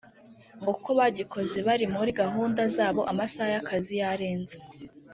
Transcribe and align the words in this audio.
ngo 0.61 0.71
kuko 0.75 0.89
bagikoze 0.99 1.57
bari 1.67 1.85
muri 1.95 2.11
gahunda 2.21 2.61
zabo 2.75 3.01
amasaha 3.11 3.49
y’akazi 3.55 3.93
yarenze 4.01 4.57